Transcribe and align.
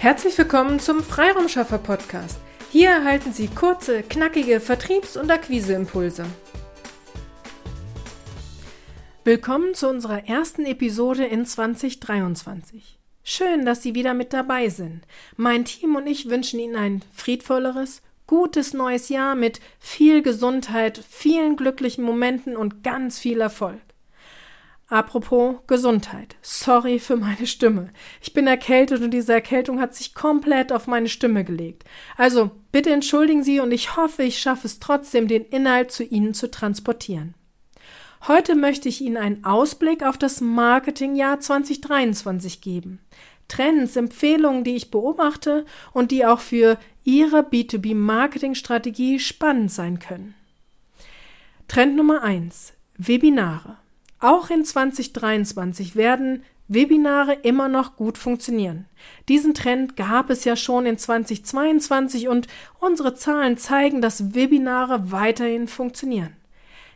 Herzlich 0.00 0.38
willkommen 0.38 0.80
zum 0.80 1.02
Freiraumschaffer 1.02 1.76
Podcast. 1.76 2.38
Hier 2.72 2.88
erhalten 2.88 3.34
Sie 3.34 3.48
kurze, 3.48 4.02
knackige 4.02 4.58
Vertriebs- 4.58 5.18
und 5.18 5.30
Akquiseimpulse. 5.30 6.24
Willkommen 9.24 9.74
zu 9.74 9.90
unserer 9.90 10.26
ersten 10.26 10.64
Episode 10.64 11.26
in 11.26 11.44
2023. 11.44 12.98
Schön, 13.22 13.66
dass 13.66 13.82
Sie 13.82 13.94
wieder 13.94 14.14
mit 14.14 14.32
dabei 14.32 14.70
sind. 14.70 15.02
Mein 15.36 15.66
Team 15.66 15.94
und 15.96 16.06
ich 16.06 16.30
wünschen 16.30 16.60
Ihnen 16.60 16.76
ein 16.76 17.04
friedvolleres, 17.12 18.00
gutes 18.26 18.72
neues 18.72 19.10
Jahr 19.10 19.34
mit 19.34 19.60
viel 19.78 20.22
Gesundheit, 20.22 20.98
vielen 21.10 21.56
glücklichen 21.56 22.04
Momenten 22.04 22.56
und 22.56 22.82
ganz 22.82 23.18
viel 23.18 23.42
Erfolg. 23.42 23.82
Apropos 24.90 25.58
Gesundheit. 25.68 26.34
Sorry 26.42 26.98
für 26.98 27.16
meine 27.16 27.46
Stimme. 27.46 27.90
Ich 28.20 28.32
bin 28.32 28.48
erkältet 28.48 29.02
und 29.02 29.12
diese 29.12 29.32
Erkältung 29.32 29.80
hat 29.80 29.94
sich 29.94 30.14
komplett 30.14 30.72
auf 30.72 30.88
meine 30.88 31.08
Stimme 31.08 31.44
gelegt. 31.44 31.84
Also 32.16 32.50
bitte 32.72 32.90
entschuldigen 32.90 33.44
Sie 33.44 33.60
und 33.60 33.70
ich 33.70 33.96
hoffe, 33.96 34.24
ich 34.24 34.40
schaffe 34.40 34.66
es 34.66 34.80
trotzdem, 34.80 35.28
den 35.28 35.44
Inhalt 35.44 35.92
zu 35.92 36.02
Ihnen 36.02 36.34
zu 36.34 36.50
transportieren. 36.50 37.34
Heute 38.26 38.56
möchte 38.56 38.88
ich 38.88 39.00
Ihnen 39.00 39.16
einen 39.16 39.44
Ausblick 39.44 40.02
auf 40.02 40.18
das 40.18 40.40
Marketingjahr 40.40 41.38
2023 41.38 42.60
geben. 42.60 42.98
Trends, 43.46 43.94
Empfehlungen, 43.94 44.64
die 44.64 44.74
ich 44.74 44.90
beobachte 44.90 45.66
und 45.92 46.10
die 46.10 46.26
auch 46.26 46.40
für 46.40 46.78
Ihre 47.04 47.42
B2B-Marketing-Strategie 47.42 49.20
spannend 49.20 49.70
sein 49.70 50.00
können. 50.00 50.34
Trend 51.68 51.94
Nummer 51.94 52.22
eins: 52.22 52.72
Webinare. 52.98 53.79
Auch 54.20 54.50
in 54.50 54.64
2023 54.64 55.96
werden 55.96 56.44
Webinare 56.68 57.32
immer 57.42 57.68
noch 57.68 57.96
gut 57.96 58.16
funktionieren. 58.16 58.86
Diesen 59.28 59.54
Trend 59.54 59.96
gab 59.96 60.30
es 60.30 60.44
ja 60.44 60.54
schon 60.54 60.86
in 60.86 60.98
2022 60.98 62.28
und 62.28 62.46
unsere 62.78 63.14
Zahlen 63.14 63.56
zeigen, 63.56 64.00
dass 64.00 64.34
Webinare 64.34 65.10
weiterhin 65.10 65.66
funktionieren. 65.66 66.36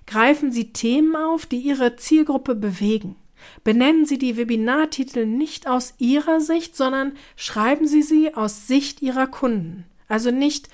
Greifen 0.06 0.52
Sie 0.52 0.72
Themen 0.72 1.16
auf, 1.16 1.46
die 1.46 1.58
Ihre 1.58 1.96
Zielgruppe 1.96 2.54
bewegen. 2.54 3.16
Benennen 3.64 4.06
Sie 4.06 4.18
die 4.18 4.36
Webinartitel 4.36 5.26
nicht 5.26 5.66
aus 5.66 5.94
Ihrer 5.98 6.40
Sicht, 6.40 6.76
sondern 6.76 7.12
schreiben 7.36 7.86
Sie 7.86 8.02
sie 8.02 8.34
aus 8.34 8.66
Sicht 8.68 9.02
Ihrer 9.02 9.26
Kunden. 9.26 9.86
Also 10.08 10.30
nicht 10.30 10.68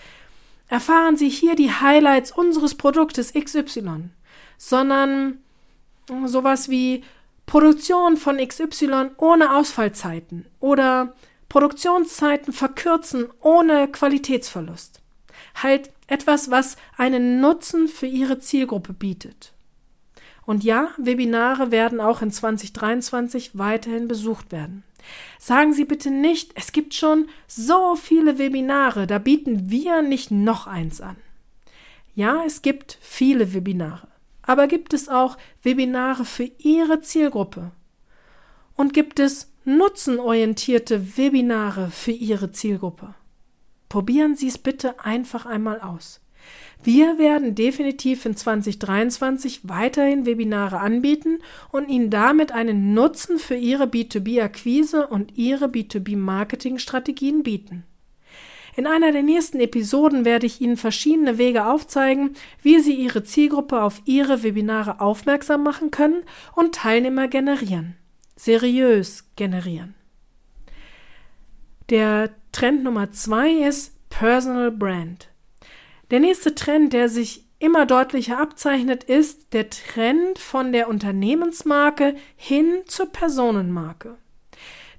erfahren 0.69 1.17
Sie 1.17 1.29
hier 1.29 1.55
die 1.55 1.71
Highlights 1.71 2.33
unseres 2.33 2.75
Produktes 2.75 3.33
XY, 3.33 4.11
sondern 4.59 5.39
sowas 6.29 6.69
wie 6.69 7.03
Produktion 7.47 8.17
von 8.17 8.37
XY 8.37 9.11
ohne 9.17 9.57
Ausfallzeiten 9.57 10.47
oder 10.61 11.15
Produktionszeiten 11.49 12.53
verkürzen 12.53 13.29
ohne 13.41 13.89
Qualitätsverlust. 13.89 15.01
Halt 15.57 15.91
etwas, 16.07 16.51
was 16.51 16.77
einen 16.97 17.41
Nutzen 17.41 17.89
für 17.89 18.07
Ihre 18.07 18.39
Zielgruppe 18.39 18.93
bietet. 18.93 19.53
Und 20.47 20.65
ja, 20.65 20.91
Webinare 20.97 21.71
werden 21.71 22.01
auch 22.01 22.23
in 22.23 22.31
2023 22.31 23.59
weiterhin 23.59 24.09
besucht 24.09 24.53
werden. 24.53 24.85
Sagen 25.39 25.73
Sie 25.73 25.85
bitte 25.85 26.11
nicht, 26.11 26.53
es 26.55 26.73
gibt 26.73 26.95
schon 26.95 27.29
so 27.47 27.97
viele 27.97 28.39
Webinare, 28.39 29.07
da 29.07 29.19
bieten 29.19 29.71
wir 29.71 30.03
nicht 30.03 30.31
noch 30.31 30.67
eins 30.67 31.01
an. 31.01 31.17
Ja, 32.15 32.45
es 32.45 32.63
gibt 32.63 32.99
viele 33.01 33.55
Webinare. 33.55 34.10
Aber 34.51 34.67
gibt 34.67 34.95
es 34.95 35.09
auch 35.09 35.37
Webinare 35.63 36.25
für 36.25 36.51
Ihre 36.59 37.01
Zielgruppe? 37.03 37.71
Und 38.75 38.93
gibt 38.93 39.21
es 39.21 39.53
nutzenorientierte 39.65 41.17
Webinare 41.17 41.93
für 41.93 42.11
Ihre 42.11 42.51
Zielgruppe? 42.51 43.15
Probieren 43.89 44.35
Sie 44.35 44.49
es 44.49 44.59
bitte 44.59 45.05
einfach 45.05 45.47
einmal 45.47 45.81
aus. 45.81 46.21
Wir 46.83 47.17
werden 47.17 47.55
definitiv 47.55 48.27
in 48.27 48.35
2023 48.35 49.69
weiterhin 49.69 50.27
Webinare 50.27 50.81
anbieten 50.81 51.39
und 51.71 51.89
Ihnen 51.89 52.11
damit 52.11 52.51
einen 52.51 52.93
Nutzen 52.93 53.39
für 53.39 53.55
Ihre 53.55 53.85
B2B-Akquise 53.85 55.07
und 55.07 55.39
Ihre 55.39 55.67
B2B-Marketing-Strategien 55.67 57.45
bieten. 57.45 57.85
In 58.81 58.87
einer 58.87 59.13
der 59.13 59.23
nächsten 59.23 59.61
Episoden 59.61 60.25
werde 60.25 60.47
ich 60.47 60.63
Ihnen 60.63 60.79
verschiedene 60.79 61.37
Wege 61.37 61.67
aufzeigen, 61.67 62.35
wie 62.63 62.81
Sie 62.81 62.95
Ihre 62.95 63.23
Zielgruppe 63.23 63.83
auf 63.83 64.01
Ihre 64.07 64.43
Webinare 64.43 65.03
aufmerksam 65.03 65.63
machen 65.63 65.91
können 65.91 66.23
und 66.55 66.77
Teilnehmer 66.77 67.29
generieren. 67.29 67.95
Seriös 68.37 69.29
generieren. 69.37 69.95
Der 71.91 72.31
Trend 72.53 72.83
Nummer 72.83 73.11
zwei 73.11 73.51
ist 73.51 73.93
Personal 74.09 74.71
Brand. 74.71 75.29
Der 76.11 76.21
nächste 76.21 76.55
Trend, 76.55 76.95
der 76.95 77.11
sich 77.11 77.45
immer 77.59 77.85
deutlicher 77.85 78.39
abzeichnet, 78.39 79.05
ist 79.05 79.53
der 79.53 79.69
Trend 79.69 80.39
von 80.39 80.73
der 80.73 80.89
Unternehmensmarke 80.89 82.15
hin 82.35 82.81
zur 82.87 83.13
Personenmarke. 83.13 84.17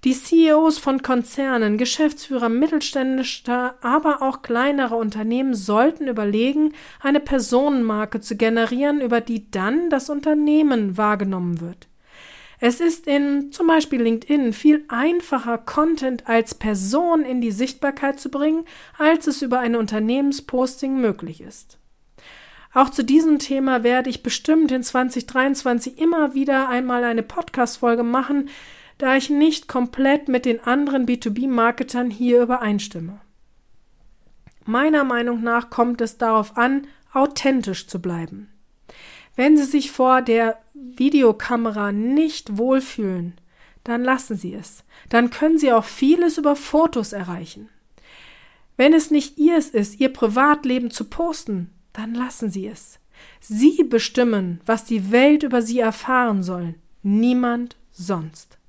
Die 0.03 0.13
CEOs 0.13 0.79
von 0.79 1.03
Konzernen, 1.03 1.77
Geschäftsführer 1.77 2.49
mittelständischer, 2.49 3.75
aber 3.81 4.23
auch 4.23 4.41
kleinerer 4.41 4.97
Unternehmen 4.97 5.53
sollten 5.53 6.07
überlegen, 6.07 6.73
eine 7.01 7.19
Personenmarke 7.19 8.19
zu 8.19 8.35
generieren, 8.35 8.99
über 8.99 9.21
die 9.21 9.51
dann 9.51 9.91
das 9.91 10.09
Unternehmen 10.09 10.97
wahrgenommen 10.97 11.61
wird. 11.61 11.87
Es 12.59 12.79
ist 12.79 13.05
in 13.05 13.51
zum 13.51 13.67
Beispiel 13.67 14.01
LinkedIn 14.01 14.53
viel 14.53 14.85
einfacher, 14.87 15.59
Content 15.59 16.27
als 16.27 16.55
Person 16.55 17.23
in 17.23 17.39
die 17.39 17.51
Sichtbarkeit 17.51 18.19
zu 18.19 18.29
bringen, 18.29 18.65
als 18.97 19.27
es 19.27 19.43
über 19.43 19.59
ein 19.59 19.75
Unternehmensposting 19.75 20.99
möglich 20.99 21.41
ist. 21.41 21.77
Auch 22.73 22.89
zu 22.89 23.03
diesem 23.03 23.37
Thema 23.37 23.83
werde 23.83 24.09
ich 24.09 24.23
bestimmt 24.23 24.71
in 24.71 24.81
2023 24.81 25.99
immer 25.99 26.33
wieder 26.33 26.69
einmal 26.69 27.03
eine 27.03 27.21
Podcast-Folge 27.21 28.03
machen, 28.03 28.49
da 29.01 29.15
ich 29.15 29.31
nicht 29.31 29.67
komplett 29.67 30.27
mit 30.27 30.45
den 30.45 30.59
anderen 30.63 31.07
B2B-Marketern 31.07 32.11
hier 32.11 32.43
übereinstimme. 32.43 33.19
Meiner 34.65 35.03
Meinung 35.03 35.41
nach 35.41 35.71
kommt 35.71 36.01
es 36.01 36.19
darauf 36.19 36.55
an, 36.55 36.85
authentisch 37.11 37.87
zu 37.87 37.99
bleiben. 37.99 38.49
Wenn 39.35 39.57
Sie 39.57 39.63
sich 39.63 39.89
vor 39.91 40.21
der 40.21 40.61
Videokamera 40.75 41.91
nicht 41.91 42.59
wohlfühlen, 42.59 43.33
dann 43.83 44.03
lassen 44.03 44.37
Sie 44.37 44.53
es. 44.53 44.83
Dann 45.09 45.31
können 45.31 45.57
Sie 45.57 45.73
auch 45.73 45.85
vieles 45.85 46.37
über 46.37 46.55
Fotos 46.55 47.11
erreichen. 47.11 47.69
Wenn 48.77 48.93
es 48.93 49.09
nicht 49.09 49.39
Ihrs 49.39 49.69
ist, 49.69 49.99
Ihr 49.99 50.13
Privatleben 50.13 50.91
zu 50.91 51.05
posten, 51.05 51.71
dann 51.91 52.13
lassen 52.13 52.51
Sie 52.51 52.67
es. 52.67 52.99
Sie 53.39 53.83
bestimmen, 53.83 54.61
was 54.67 54.85
die 54.85 55.11
Welt 55.11 55.41
über 55.41 55.63
Sie 55.63 55.79
erfahren 55.79 56.43
soll, 56.43 56.75
niemand 57.01 57.77
sonst. 57.89 58.59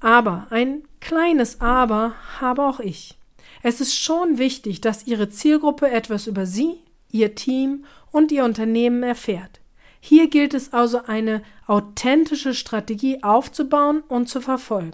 Aber, 0.00 0.46
ein 0.50 0.82
kleines 1.00 1.60
Aber 1.60 2.14
habe 2.40 2.62
auch 2.62 2.80
ich. 2.80 3.18
Es 3.62 3.80
ist 3.80 3.94
schon 3.94 4.38
wichtig, 4.38 4.80
dass 4.80 5.06
Ihre 5.06 5.28
Zielgruppe 5.28 5.90
etwas 5.90 6.26
über 6.26 6.46
Sie, 6.46 6.74
Ihr 7.10 7.34
Team 7.34 7.84
und 8.12 8.30
Ihr 8.30 8.44
Unternehmen 8.44 9.02
erfährt. 9.02 9.60
Hier 10.00 10.28
gilt 10.28 10.54
es 10.54 10.72
also 10.72 11.02
eine 11.06 11.42
authentische 11.66 12.54
Strategie 12.54 13.22
aufzubauen 13.22 14.02
und 14.08 14.28
zu 14.28 14.40
verfolgen. 14.40 14.92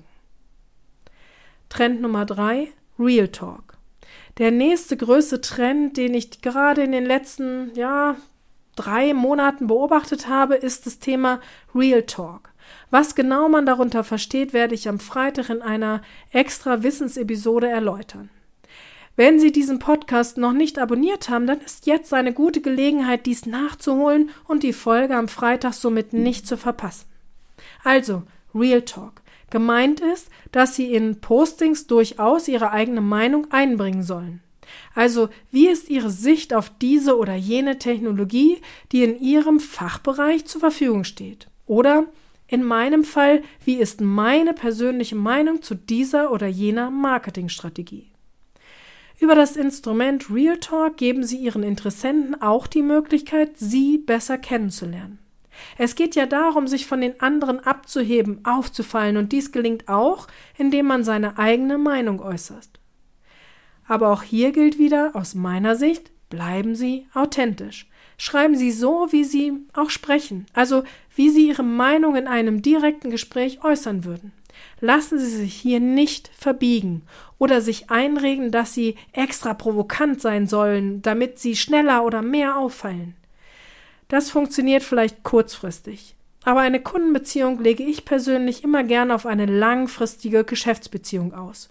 Trend 1.68 2.00
Nummer 2.00 2.24
drei: 2.24 2.68
Real 2.98 3.28
Talk. 3.28 3.76
Der 4.38 4.50
nächste 4.50 4.96
größte 4.96 5.40
Trend, 5.40 5.96
den 5.96 6.14
ich 6.14 6.40
gerade 6.40 6.82
in 6.82 6.92
den 6.92 7.04
letzten, 7.04 7.72
ja, 7.74 8.16
drei 8.76 9.14
Monaten 9.14 9.66
beobachtet 9.66 10.28
habe, 10.28 10.54
ist 10.54 10.86
das 10.86 10.98
Thema 10.98 11.40
Real 11.74 12.02
Talk. 12.02 12.50
Was 12.90 13.14
genau 13.14 13.48
man 13.48 13.66
darunter 13.66 14.04
versteht, 14.04 14.52
werde 14.52 14.74
ich 14.74 14.88
am 14.88 15.00
Freitag 15.00 15.50
in 15.50 15.62
einer 15.62 16.02
extra 16.32 16.82
Wissensepisode 16.82 17.68
erläutern. 17.68 18.30
Wenn 19.16 19.38
Sie 19.38 19.52
diesen 19.52 19.78
Podcast 19.78 20.38
noch 20.38 20.52
nicht 20.52 20.78
abonniert 20.78 21.28
haben, 21.28 21.46
dann 21.46 21.60
ist 21.60 21.86
jetzt 21.86 22.12
eine 22.12 22.32
gute 22.32 22.60
Gelegenheit, 22.60 23.26
dies 23.26 23.46
nachzuholen 23.46 24.30
und 24.48 24.64
die 24.64 24.72
Folge 24.72 25.16
am 25.16 25.28
Freitag 25.28 25.74
somit 25.74 26.12
nicht 26.12 26.48
zu 26.48 26.56
verpassen. 26.56 27.06
Also, 27.84 28.24
Real 28.54 28.82
Talk. 28.82 29.22
Gemeint 29.50 30.00
ist, 30.00 30.30
dass 30.50 30.74
Sie 30.74 30.92
in 30.92 31.20
Postings 31.20 31.86
durchaus 31.86 32.48
Ihre 32.48 32.72
eigene 32.72 33.00
Meinung 33.00 33.46
einbringen 33.52 34.02
sollen. 34.02 34.40
Also, 34.96 35.28
wie 35.52 35.68
ist 35.68 35.90
Ihre 35.90 36.10
Sicht 36.10 36.52
auf 36.52 36.72
diese 36.80 37.16
oder 37.16 37.34
jene 37.34 37.78
Technologie, 37.78 38.60
die 38.90 39.04
in 39.04 39.20
Ihrem 39.20 39.60
Fachbereich 39.60 40.44
zur 40.46 40.60
Verfügung 40.60 41.04
steht? 41.04 41.46
Oder 41.66 42.06
in 42.46 42.62
meinem 42.62 43.04
Fall, 43.04 43.42
wie 43.64 43.76
ist 43.76 44.00
meine 44.00 44.52
persönliche 44.52 45.16
Meinung 45.16 45.62
zu 45.62 45.74
dieser 45.74 46.30
oder 46.30 46.46
jener 46.46 46.90
Marketingstrategie? 46.90 48.10
Über 49.20 49.34
das 49.34 49.56
Instrument 49.56 50.30
Real 50.30 50.58
Talk 50.58 50.96
geben 50.96 51.24
Sie 51.24 51.38
Ihren 51.38 51.62
Interessenten 51.62 52.40
auch 52.42 52.66
die 52.66 52.82
Möglichkeit, 52.82 53.56
Sie 53.56 53.98
besser 53.98 54.38
kennenzulernen. 54.38 55.18
Es 55.78 55.94
geht 55.94 56.16
ja 56.16 56.26
darum, 56.26 56.66
sich 56.66 56.86
von 56.86 57.00
den 57.00 57.20
anderen 57.20 57.60
abzuheben, 57.60 58.44
aufzufallen, 58.44 59.16
und 59.16 59.32
dies 59.32 59.52
gelingt 59.52 59.88
auch, 59.88 60.26
indem 60.58 60.86
man 60.86 61.04
seine 61.04 61.38
eigene 61.38 61.78
Meinung 61.78 62.20
äußert. 62.20 62.68
Aber 63.86 64.08
auch 64.08 64.22
hier 64.22 64.50
gilt 64.52 64.78
wieder, 64.78 65.12
aus 65.14 65.34
meiner 65.34 65.76
Sicht, 65.76 66.10
bleiben 66.28 66.74
Sie 66.74 67.06
authentisch. 67.14 67.88
Schreiben 68.16 68.56
Sie 68.56 68.70
so, 68.70 69.08
wie 69.10 69.24
Sie 69.24 69.52
auch 69.72 69.90
sprechen, 69.90 70.46
also 70.52 70.84
wie 71.14 71.30
Sie 71.30 71.48
Ihre 71.48 71.62
Meinung 71.62 72.16
in 72.16 72.26
einem 72.26 72.62
direkten 72.62 73.10
Gespräch 73.10 73.64
äußern 73.64 74.04
würden. 74.04 74.32
Lassen 74.80 75.18
Sie 75.18 75.26
sich 75.26 75.54
hier 75.54 75.80
nicht 75.80 76.30
verbiegen 76.36 77.02
oder 77.38 77.60
sich 77.60 77.90
einregen, 77.90 78.50
dass 78.50 78.74
Sie 78.74 78.96
extra 79.12 79.54
provokant 79.54 80.20
sein 80.20 80.46
sollen, 80.46 81.02
damit 81.02 81.38
Sie 81.38 81.56
schneller 81.56 82.04
oder 82.04 82.22
mehr 82.22 82.56
auffallen. 82.56 83.14
Das 84.08 84.30
funktioniert 84.30 84.82
vielleicht 84.82 85.22
kurzfristig. 85.22 86.14
Aber 86.44 86.60
eine 86.60 86.80
Kundenbeziehung 86.80 87.60
lege 87.62 87.82
ich 87.82 88.04
persönlich 88.04 88.62
immer 88.62 88.84
gern 88.84 89.10
auf 89.10 89.24
eine 89.24 89.46
langfristige 89.46 90.44
Geschäftsbeziehung 90.44 91.32
aus. 91.32 91.70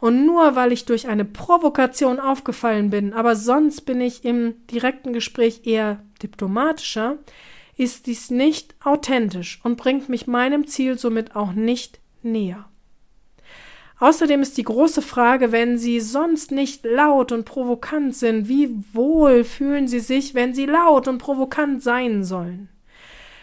Und 0.00 0.24
nur 0.24 0.56
weil 0.56 0.72
ich 0.72 0.86
durch 0.86 1.08
eine 1.08 1.26
Provokation 1.26 2.18
aufgefallen 2.18 2.90
bin, 2.90 3.12
aber 3.12 3.36
sonst 3.36 3.82
bin 3.82 4.00
ich 4.00 4.24
im 4.24 4.54
direkten 4.68 5.12
Gespräch 5.12 5.62
eher 5.66 6.02
diplomatischer, 6.22 7.18
ist 7.76 8.06
dies 8.06 8.30
nicht 8.30 8.74
authentisch 8.82 9.60
und 9.62 9.76
bringt 9.76 10.08
mich 10.08 10.26
meinem 10.26 10.66
Ziel 10.66 10.98
somit 10.98 11.36
auch 11.36 11.52
nicht 11.52 12.00
näher. 12.22 12.66
Außerdem 13.98 14.40
ist 14.40 14.56
die 14.56 14.62
große 14.62 15.02
Frage, 15.02 15.52
wenn 15.52 15.76
Sie 15.76 16.00
sonst 16.00 16.52
nicht 16.52 16.84
laut 16.84 17.32
und 17.32 17.44
provokant 17.44 18.16
sind, 18.16 18.48
wie 18.48 18.74
wohl 18.94 19.44
fühlen 19.44 19.86
Sie 19.86 20.00
sich, 20.00 20.34
wenn 20.34 20.54
Sie 20.54 20.64
laut 20.64 21.06
und 21.06 21.18
provokant 21.18 21.82
sein 21.82 22.24
sollen? 22.24 22.70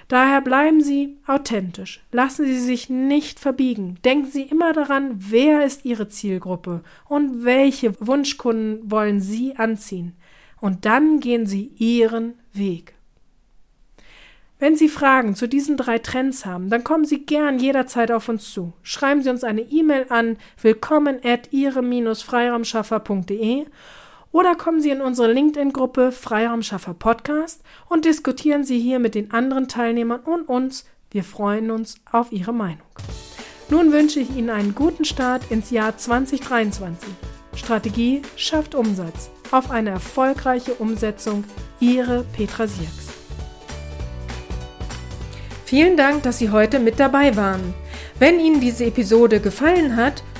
Daher 0.07 0.42
bleiben 0.42 0.81
Sie 0.81 1.18
authentisch. 1.27 2.01
Lassen 2.12 2.45
Sie 2.45 2.59
sich 2.59 2.89
nicht 2.89 3.39
verbiegen. 3.39 3.98
Denken 4.06 4.31
Sie 4.31 4.44
immer 4.44 4.71
daran, 4.71 5.15
wer 5.18 5.65
ist 5.65 5.83
Ihre 5.83 6.07
Zielgruppe 6.07 6.81
und 7.09 7.44
welche 7.44 7.94
Wunschkunden 8.00 8.89
wollen 8.89 9.19
Sie 9.19 9.57
anziehen. 9.57 10.15
Und 10.62 10.86
dann 10.86 11.19
gehen 11.19 11.45
Sie 11.45 11.74
Ihren 11.77 12.36
Weg. 12.54 12.98
Wenn 14.59 14.75
Sie 14.75 14.89
Fragen 14.89 15.36
zu 15.36 15.48
diesen 15.48 15.77
drei 15.77 16.00
Trends 16.00 16.44
haben, 16.45 16.71
dann 16.71 16.83
kommen 16.83 17.06
Sie 17.06 17.25
gern 17.25 17.60
jederzeit 17.60 18.12
auf 18.12 18.27
uns 18.27 18.51
zu. 18.51 18.74
Schreiben 18.81 19.21
Sie 19.21 19.30
uns 19.30 19.44
eine 19.44 19.62
E-Mail 19.62 20.07
an 20.10 20.38
willkommen 20.62 21.19
at 21.24 21.53
ihre-freiraumschaffer.de 21.53 23.65
oder 24.31 24.56
kommen 24.56 24.81
Sie 24.81 24.89
in 24.89 25.01
unsere 25.01 25.31
LinkedIn-Gruppe 25.31 26.12
Freiraumschaffer 26.12 26.94
Podcast 26.94 27.62
und 27.89 28.06
diskutieren 28.06 28.63
Sie 28.63 28.79
hier 28.79 29.00
mit 29.00 29.15
den 29.15 29.31
anderen 29.31 29.68
Teilnehmern 29.68 30.21
und 30.21 30.47
uns. 30.47 30.85
Wir 31.12 31.24
freuen 31.24 31.71
uns 31.71 31.95
auf 32.12 32.31
Ihre 32.31 32.53
Meinung. 32.53 32.81
Nun 33.69 33.91
wünsche 33.91 34.19
ich 34.19 34.35
Ihnen 34.35 34.50
einen 34.50 34.75
guten 34.75 35.06
Start 35.06 35.51
ins 35.51 35.71
Jahr 35.71 35.97
2023. 35.97 37.09
Strategie 37.56 38.21
schafft 38.35 38.75
Umsatz. 38.75 39.29
Auf 39.51 39.71
eine 39.71 39.89
erfolgreiche 39.89 40.74
Umsetzung. 40.75 41.44
Ihre 41.79 42.24
Petra 42.35 42.68
Sierks. 42.68 43.07
Vielen 45.65 45.97
Dank, 45.97 46.24
dass 46.24 46.38
Sie 46.38 46.50
heute 46.50 46.79
mit 46.79 47.00
dabei 47.00 47.35
waren. 47.35 47.74
Wenn 48.19 48.39
Ihnen 48.39 48.62
diese 48.62 48.85
Episode 48.85 49.39
gefallen 49.39 49.95
hat, 49.95 50.24